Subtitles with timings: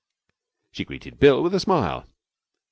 [0.71, 2.07] She greeted Bill with a smile.